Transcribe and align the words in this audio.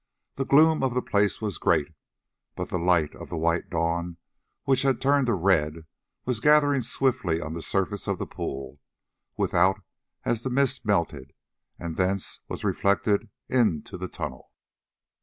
The 0.33 0.45
gloom 0.47 0.81
of 0.81 0.95
the 0.95 1.03
place 1.03 1.41
was 1.41 1.59
great, 1.59 1.93
but 2.55 2.69
the 2.69 2.79
light 2.79 3.13
of 3.13 3.29
the 3.29 3.37
white 3.37 3.69
dawn, 3.69 4.17
which 4.63 4.81
had 4.81 4.99
turned 4.99 5.27
to 5.27 5.35
red, 5.35 5.85
was 6.25 6.39
gathering 6.39 6.81
swiftly 6.81 7.39
on 7.39 7.53
the 7.53 7.61
surface 7.61 8.07
of 8.07 8.17
the 8.17 8.25
pool 8.25 8.79
without 9.37 9.79
as 10.25 10.41
the 10.41 10.49
mist 10.49 10.87
melted, 10.87 11.33
and 11.77 11.97
thence 11.97 12.39
was 12.47 12.63
reflected 12.63 13.29
into 13.47 13.95
the 13.95 14.07
tunnel. 14.07 14.51